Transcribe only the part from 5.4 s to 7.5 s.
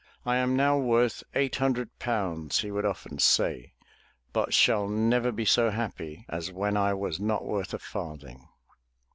so happy as when I was not